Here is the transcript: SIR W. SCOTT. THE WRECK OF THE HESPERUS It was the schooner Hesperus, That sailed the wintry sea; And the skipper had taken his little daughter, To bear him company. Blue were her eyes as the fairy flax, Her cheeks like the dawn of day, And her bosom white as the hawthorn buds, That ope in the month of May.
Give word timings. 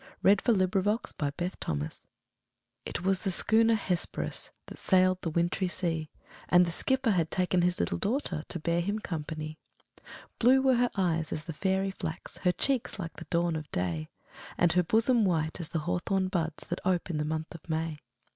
SIR 0.23 0.33
W. 0.33 0.33
SCOTT. 0.33 0.71
THE 0.71 0.81
WRECK 0.81 1.05
OF 1.19 1.37
THE 1.37 1.43
HESPERUS 1.45 2.07
It 2.87 3.03
was 3.03 3.19
the 3.19 3.29
schooner 3.29 3.75
Hesperus, 3.75 4.49
That 4.65 4.79
sailed 4.79 5.19
the 5.21 5.29
wintry 5.29 5.67
sea; 5.67 6.09
And 6.49 6.65
the 6.65 6.71
skipper 6.71 7.11
had 7.11 7.29
taken 7.29 7.61
his 7.61 7.79
little 7.79 7.99
daughter, 7.99 8.43
To 8.47 8.59
bear 8.59 8.81
him 8.81 8.97
company. 8.97 9.59
Blue 10.39 10.59
were 10.59 10.77
her 10.77 10.89
eyes 10.97 11.31
as 11.31 11.43
the 11.43 11.53
fairy 11.53 11.91
flax, 11.91 12.37
Her 12.37 12.51
cheeks 12.51 12.97
like 12.97 13.17
the 13.17 13.25
dawn 13.25 13.55
of 13.55 13.69
day, 13.71 14.09
And 14.57 14.73
her 14.73 14.81
bosom 14.81 15.23
white 15.23 15.59
as 15.59 15.69
the 15.69 15.77
hawthorn 15.85 16.29
buds, 16.29 16.65
That 16.69 16.81
ope 16.83 17.11
in 17.11 17.19
the 17.19 17.23
month 17.23 17.53
of 17.53 17.69
May. 17.69 17.99